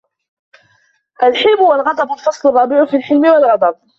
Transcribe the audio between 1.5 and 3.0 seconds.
وَالْغَضَبُ الْفَصْلُ الرَّابِعُ فِي